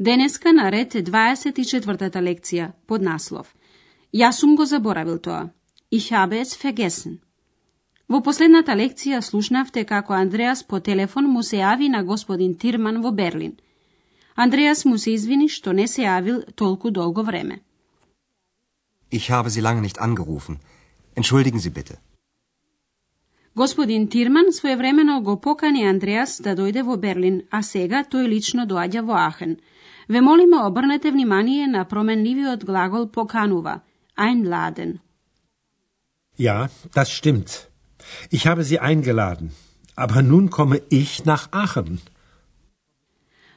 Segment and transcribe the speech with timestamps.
[0.00, 3.54] Денеска на ред е 24-та лекција под наслов
[4.14, 5.50] Јас сум го заборавил тоа.
[5.90, 7.18] Ich habe es vergessen.
[8.08, 13.12] Во последната лекција слушнавте како Андреас по телефон му се јави на господин Тирман во
[13.12, 13.56] Берлин.
[14.36, 17.60] Андреас му се извини што не се јавил толку долго време.
[19.10, 20.56] Ich habe Sie lange nicht angerufen.
[21.16, 21.98] Entschuldigen Sie bitte.
[23.56, 29.02] Господин Тирман своевремено го покани Андреас да дојде во Берлин, а сега тој лично доаѓа
[29.02, 29.56] во Ахен.
[30.08, 33.82] Ве молиме обрнете внимание на променливиот глагол поканува,
[34.16, 35.00] einladen.
[36.38, 37.68] Ja, das stimmt.
[38.30, 39.50] Ich habe Sie eingeladen.
[39.96, 41.98] Aber nun komme ich nach Aachen.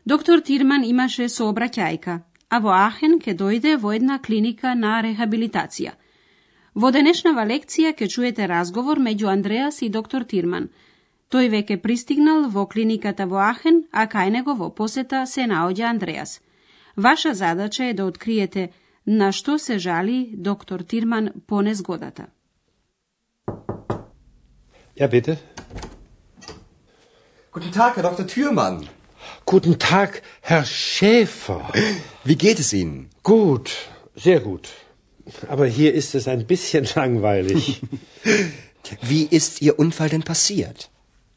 [0.05, 5.91] Доктор Тирман имаше сообраќајка, а во Ахен ке дојде во една клиника на рехабилитација.
[6.73, 10.69] Во денешнава лекција ќе чуете разговор меѓу Андреас и доктор Тирман.
[11.30, 16.41] Тој веќе пристигнал во клиниката во Ахен, а кај него во посета се наоѓа Андреас.
[16.96, 18.70] Ваша задача е да откриете
[19.06, 22.27] на што се жали доктор Тирман по незгодата.
[24.96, 25.36] Ja, bitte.
[27.52, 28.27] Guten Tag, Herr Dr.
[28.27, 28.88] Thürmann.
[29.44, 31.62] Guten Tag, Herr Schäfer.
[32.24, 33.10] Wie geht es Ihnen?
[33.22, 33.66] Gut,
[34.14, 34.69] sehr gut.
[35.48, 37.82] Aber hier ist es ein bisschen langweilig.
[39.02, 40.91] Wie ist Ihr Unfall denn passiert?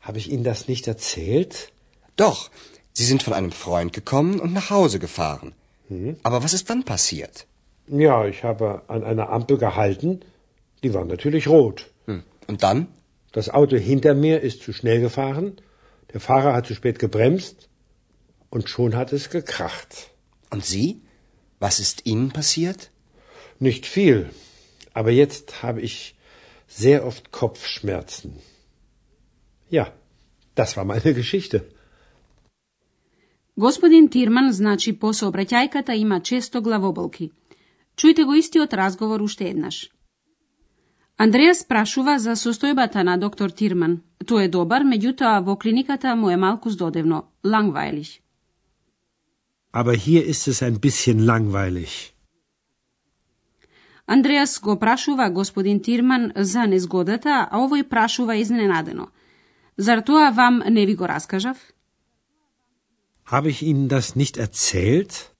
[0.04, 1.72] Habe ich Ihnen das nicht erzählt?
[2.16, 2.50] Doch,
[2.92, 5.54] Sie sind von einem Freund gekommen und nach Hause gefahren.
[6.22, 7.46] Aber was ist dann passiert?
[7.88, 10.20] Ja, ich habe an einer Ampel gehalten.
[10.82, 11.90] Die war natürlich rot.
[12.06, 12.22] Hm.
[12.46, 12.88] Und dann?
[13.32, 15.60] Das Auto hinter mir ist zu schnell gefahren.
[16.12, 17.68] Der Fahrer hat zu spät gebremst.
[18.50, 20.10] Und schon hat es gekracht.
[20.50, 21.02] Und Sie?
[21.58, 22.90] Was ist Ihnen passiert?
[23.58, 24.30] Nicht viel.
[24.92, 26.14] Aber jetzt habe ich
[26.68, 28.38] sehr oft Kopfschmerzen.
[29.70, 29.92] Ja,
[30.56, 31.60] das war meine Geschichte.
[33.56, 37.30] Господин Тирман, значи по сообраќајката има често главоболки.
[37.96, 39.90] Чујте го истиот разговор уште еднаш.
[41.16, 44.00] Андреас прашува за состојбата на доктор Тирман.
[44.24, 48.20] Тој е добар, меѓутоа во клиниката му е малку здодевно, langweilig.
[49.72, 52.14] Aber hier ist es ein bisschen langweilig.
[54.06, 59.08] Андреас го прашува господин Тирман за незгодата, а овој прашува изненадено.
[59.76, 61.56] Зар тоа вам не ви го раскажав?
[63.26, 65.34] Habe ich Ihnen das nicht erzählt?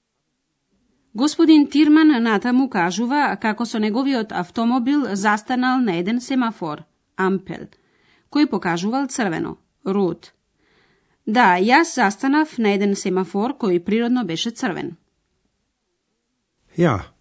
[1.13, 6.83] Господин Тирман натаму кажува како со неговиот автомобил застанал на еден семафор,
[7.15, 7.69] ампел,
[8.29, 10.33] кој покажувал црвено, род.
[11.25, 14.97] Да, јас застанав на еден семафор кој природно беше црвен.
[16.75, 17.13] Ja,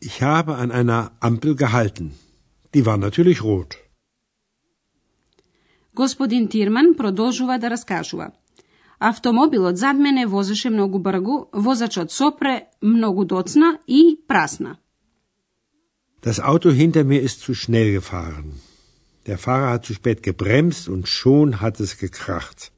[0.00, 2.18] ich habe an einer Ampel gehalten.
[2.74, 3.81] Die war natürlich rot.
[5.94, 8.30] Господин Тирман продолжува да раскажува.
[8.98, 14.76] Автомобилот зад мене возеше многу бргу, возачот сопре многу доцна и прасна.
[16.22, 18.48] Das Auto hinter mir ist zu schnell gefahren.
[19.26, 22.70] Der Fahrer hat zu spät gebremst und schon hat es gekracht.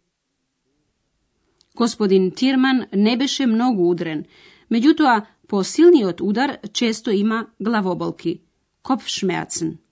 [1.77, 4.25] Господин Тирман не беше многу удрен,
[4.71, 8.41] меѓутоа по силниот удар често има главоболки,
[8.83, 9.84] Kopfschmerzen.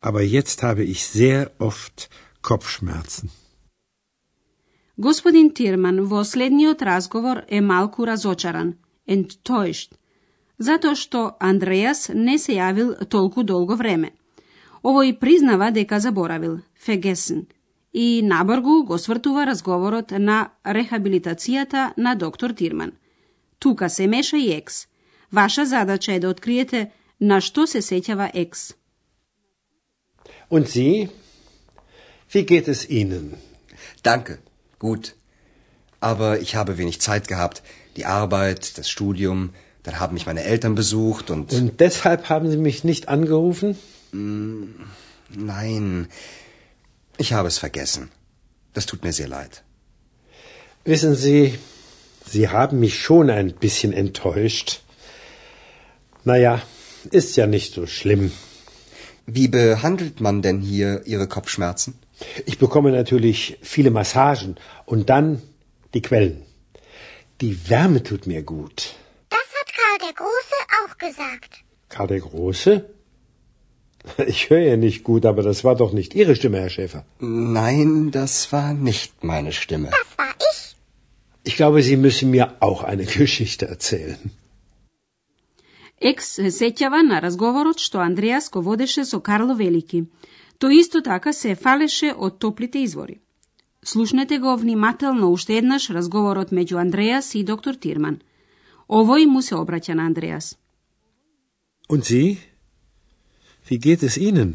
[0.00, 2.08] Aber jetzt habe ich sehr oft
[2.42, 3.30] Kopfschmerzen.
[4.96, 8.74] Господин Тирман во следниот разговор е малку разочаран,
[9.06, 9.94] enttäuscht,
[10.58, 14.10] затоа што Андреас не се јавил толку долго време.
[14.82, 17.46] Овој признава дека заборавил, vergessen,
[17.92, 22.92] и набргу го свртува разговорот на рехабилитацијата на доктор Тирман.
[23.58, 24.86] Тука се меша и екс.
[25.32, 26.90] Ваша задача е да откриете
[27.20, 28.74] на што се сеќава екс.
[30.48, 31.08] Und Sie?
[32.30, 33.34] Wie geht es Ihnen?
[34.02, 34.38] Danke.
[34.78, 35.14] Gut.
[36.00, 37.62] Aber ich habe wenig Zeit gehabt.
[37.96, 39.50] Die Arbeit, das Studium,
[39.82, 41.52] dann haben mich meine Eltern besucht und.
[41.52, 43.76] Und deshalb haben Sie mich nicht angerufen?
[45.30, 46.08] Nein.
[47.16, 48.10] Ich habe es vergessen.
[48.74, 49.64] Das tut mir sehr leid.
[50.84, 51.58] Wissen Sie,
[52.24, 54.82] Sie haben mich schon ein bisschen enttäuscht.
[56.24, 56.62] Naja,
[57.10, 58.30] ist ja nicht so schlimm.
[59.30, 61.98] Wie behandelt man denn hier Ihre Kopfschmerzen?
[62.46, 65.42] Ich bekomme natürlich viele Massagen und dann
[65.92, 66.42] die Quellen.
[67.42, 68.94] Die Wärme tut mir gut.
[69.28, 71.62] Das hat Große auch gesagt.
[71.90, 72.88] Karl der Große?
[74.26, 77.04] Ich höre ja nicht gut, aber das war doch nicht Ihre Stimme, Herr Schäfer.
[77.18, 79.90] Nein, das war nicht meine Stimme.
[79.90, 80.76] Das war ich.
[81.44, 84.30] Ich glaube, Sie müssen mir auch eine Geschichte erzählen.
[86.00, 90.04] Екс се сеќава на разговорот што Андреас го водеше со Карло Велики.
[90.58, 93.20] Тој исто така се фалеше од топлите извори.
[93.82, 98.20] Слушнете го внимателно уште еднаш разговорот меѓу Андреас и доктор Тирман.
[98.88, 100.56] Овој му се обраќа на Андреас.
[101.88, 102.38] Und Sie?
[103.68, 104.54] Wie geht es Ihnen?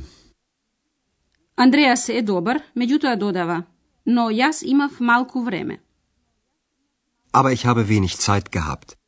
[1.55, 3.63] Андреас е добар, меѓутоа додава,
[4.05, 5.79] но јас имав малку време.
[7.31, 9.02] Aber ich habe wenig Zeit gehabt.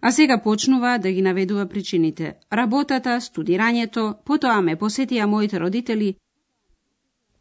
[0.00, 2.34] А сега почнува да ги наведува причините.
[2.52, 6.16] Работата, студирањето, потоа ме посетија моите родители,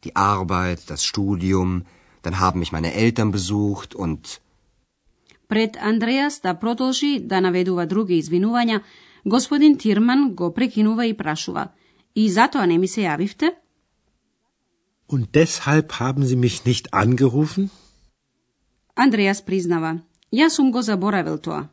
[0.04, 1.86] Die Arbeit, das Studium,
[2.24, 4.40] dann haben mich meine Eltern besucht und
[5.48, 8.82] Пред Андреас да продолжи да наведува други извинувања,
[9.26, 11.68] господин Тирман го прекинува и прашува.
[12.16, 13.56] И затоа не ми се јавивте?
[15.10, 17.70] Und deshalb haben Sie mich nicht angerufen?
[18.96, 20.00] Андреас признава.
[20.34, 21.68] Јас сум го заборавил тоа.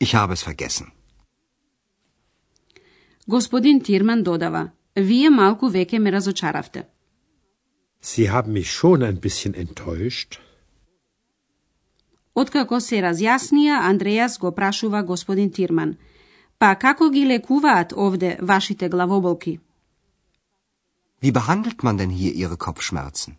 [0.00, 0.86] Ich habe es vergessen.
[3.26, 4.72] Господин Тирман додава.
[4.96, 6.84] Вие малку веќе ме разочаравте.
[8.02, 10.40] Sie haben mich schon ein bisschen enttäuscht.
[12.34, 15.96] Откако се разјаснија, Андреас го прашува господин Тирман.
[16.58, 19.58] Па како ги лекуваат овде вашите главоболки?
[21.22, 23.36] Wie behandelt man denn hier Ihre Kopfschmerzen?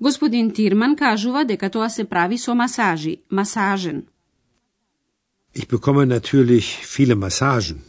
[0.00, 4.06] Господин Тирман кажува дека тоа се прави со масажи, масажен.
[5.52, 7.82] Ich bekomme natürlich viele Massagen.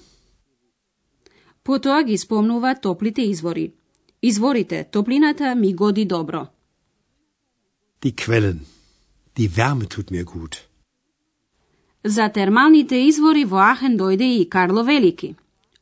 [1.64, 3.72] Потоа ги спомнува топлите извори.
[4.22, 6.48] Изворите, топлината ми годи добро.
[8.04, 8.60] Die Quellen.
[9.38, 10.56] Die Wärme tut mir gut.
[12.04, 15.36] За термалните извори во Ахен дојде и Карло Велики.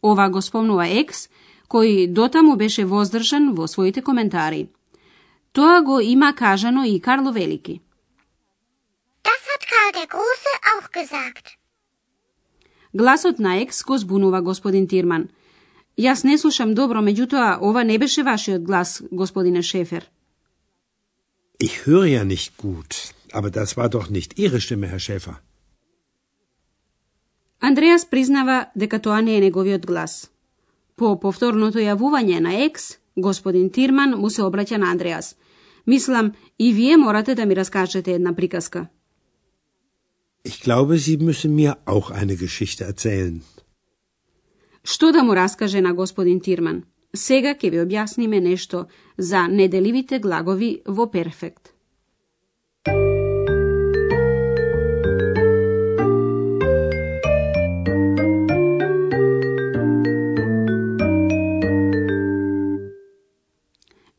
[0.03, 1.29] Ова го спомнува Екс,
[1.69, 4.67] кој дотаму беше воздржан во своите коментари.
[5.53, 7.81] Тоа го има кажано и Карло Велики.
[9.23, 11.58] Das hat Karl der Große auch gesagt.
[12.93, 15.29] Гласот на Екс го збунува господин Тирман.
[15.97, 20.09] Јас не слушам добро, меѓутоа ова не беше вашиот глас, господине Шефер.
[21.59, 25.35] Ich höre ja nicht gut, aber das war doch nicht Ihre Stimme, Herr Schäfer.
[27.59, 30.31] Андреас признава дека тоа не е неговиот глас.
[30.95, 35.35] По повторното јавување на Екс, господин Тирман му се обраќа на Андреас.
[35.87, 38.87] Мислам, и вие морате да ми раскажете една приказка.
[40.49, 43.41] Ich glaube, Sie müssen mir auch eine Geschichte erzählen.
[44.83, 46.83] Што да му раскаже на господин Тирман?
[47.13, 48.87] Сега ќе ви објасниме нешто
[49.17, 51.73] за неделивите глагови во перфект.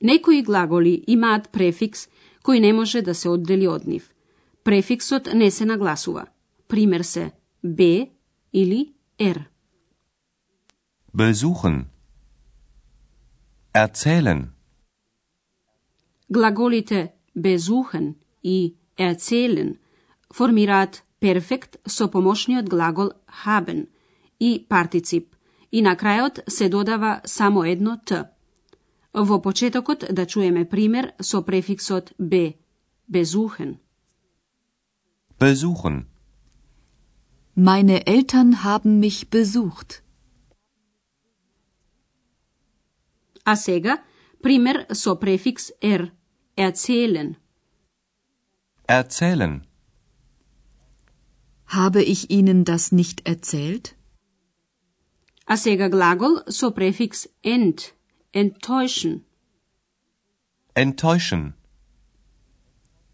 [0.00, 2.08] Некои глаголи имаат префикс
[2.46, 4.04] кој не може да се оддели од нив.
[4.64, 6.26] Префиксот не се нагласува.
[6.68, 7.32] Пример се
[7.64, 8.06] б
[8.52, 9.48] или р.
[11.14, 11.84] Besuchen.
[13.74, 14.48] Erzählen.
[16.30, 18.14] Глаголите besuchen
[18.44, 19.78] и erzählen
[20.32, 23.10] формираат перфект со помошниот глагол
[23.44, 23.86] haben
[24.40, 25.34] и партицип
[25.72, 28.24] и на крајот се додава само едно т.
[29.14, 32.54] Во почетокот да чуеме пример со префиксот б.
[33.10, 33.78] Besuchen.
[35.39, 36.07] Besuchen.
[37.55, 40.03] Meine Eltern haben mich besucht.
[43.45, 44.03] А сега
[44.41, 46.11] пример со префикс r.
[46.55, 47.37] Erzählen.
[48.87, 49.65] Erzählen.
[51.67, 53.95] Habe ich Ihnen das nicht erzählt?
[55.45, 57.93] А сега глагол со префикс ent.
[58.33, 59.25] Enttäuschen.
[60.73, 61.53] Enttäuschen.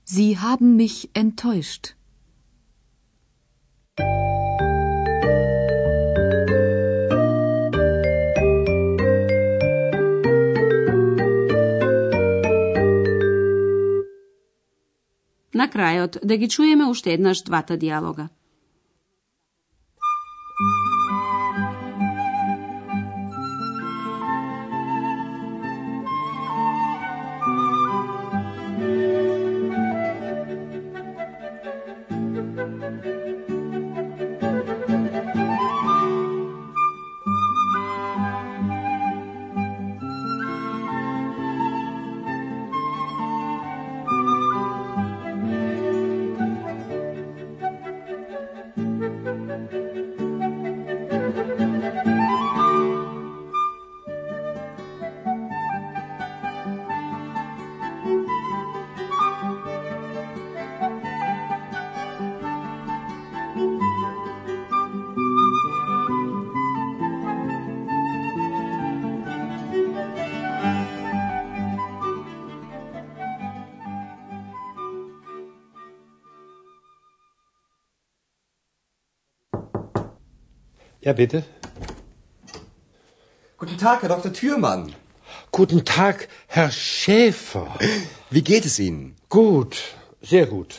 [0.04, 1.95] Sie haben mich enttäuscht.
[15.57, 18.29] На крајот да ги чуеме уште еднаш двата диалога.
[81.07, 81.45] Ja, bitte.
[83.59, 84.33] Guten Tag, Herr Dr.
[84.33, 84.93] Thürmann.
[85.53, 87.79] Guten Tag, Herr Schäfer.
[88.29, 89.15] Wie geht es Ihnen?
[89.29, 89.77] Gut,
[90.21, 90.75] sehr gut.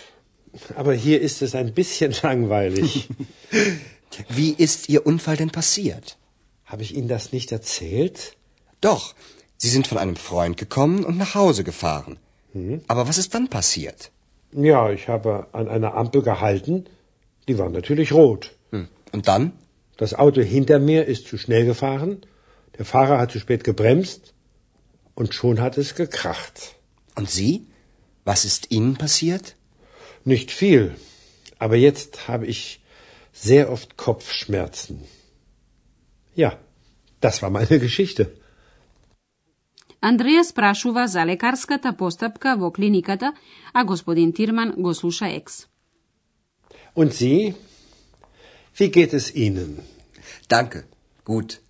[0.75, 3.07] Aber hier ist es ein bisschen langweilig.
[4.27, 6.17] Wie ist Ihr Unfall denn passiert?
[6.65, 8.35] Habe ich Ihnen das nicht erzählt?
[8.81, 9.15] Doch,
[9.55, 12.19] Sie sind von einem Freund gekommen und nach Hause gefahren.
[12.89, 14.11] Aber was ist dann passiert?
[14.51, 16.83] Ja, ich habe an einer Ampel gehalten.
[17.47, 18.57] Die war natürlich rot.
[18.71, 18.89] Hm.
[19.13, 19.53] Und dann?
[19.96, 22.22] Das Auto hinter mir ist zu schnell gefahren.
[22.78, 24.34] Der Fahrer hat zu spät gebremst.
[25.14, 26.76] Und schon hat es gekracht.
[27.14, 27.66] Und Sie?
[28.24, 29.56] Was ist Ihnen passiert?
[30.24, 30.94] Nicht viel.
[31.58, 32.80] Aber jetzt habe ich
[33.32, 35.04] sehr oft Kopfschmerzen.
[36.34, 36.58] Ja,
[37.20, 38.24] das war meine Geschichte.
[40.02, 43.32] Андреја спрашува за лекарската постапка во клиниката,
[43.72, 45.68] а господин Тирман го слуша екс.
[46.96, 47.54] Und Sie?
[48.77, 49.79] wie geht es Ihnen?
[50.47, 50.83] Danke,
[51.25, 51.61] gut.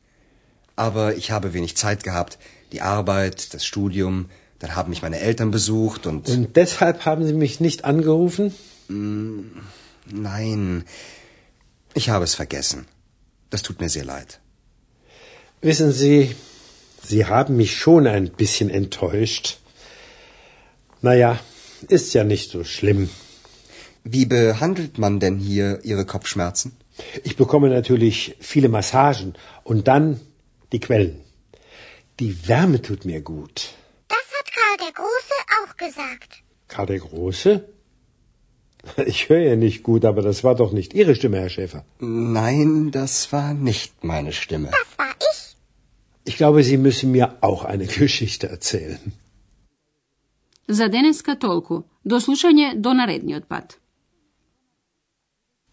[0.75, 2.37] Aber ich habe wenig Zeit gehabt.
[2.73, 6.27] Die Arbeit, das Studium, dann haben mich meine Eltern besucht und...
[6.27, 8.53] Und deshalb haben Sie mich nicht angerufen?
[8.89, 10.83] Nein,
[11.93, 12.85] ich habe es vergessen.
[13.49, 14.41] Das tut mir sehr leid.
[15.61, 16.35] Wissen Sie,
[17.03, 19.59] Sie haben mich schon ein bisschen enttäuscht.
[21.01, 21.39] Naja,
[21.87, 23.09] ist ja nicht so schlimm.
[24.03, 26.75] Wie behandelt man denn hier Ihre Kopfschmerzen?
[27.23, 30.19] Ich bekomme natürlich viele Massagen und dann
[30.71, 31.21] die Quellen.
[32.19, 33.73] Die Wärme tut mir gut.
[34.07, 36.43] Das hat Karl der Große auch gesagt.
[36.67, 37.69] Karl der Große?
[39.05, 41.83] Ich höre ja nicht gut, aber das war doch nicht Ihre Stimme, Herr Schäfer.
[41.99, 44.69] Nein, das war nicht meine Stimme.
[44.71, 45.57] Das war ich.
[46.23, 48.99] Ich glaube, Sie müssen mir auch eine Geschichte erzählen.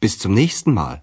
[0.01, 1.03] Bis zum nächsten Mal.